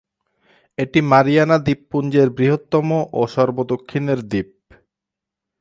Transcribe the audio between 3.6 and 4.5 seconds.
দক্ষিণের দ্বীপ।